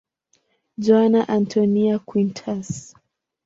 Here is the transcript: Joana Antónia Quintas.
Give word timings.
Joana 0.83 1.25
Antónia 1.27 1.99
Quintas. 1.99 2.95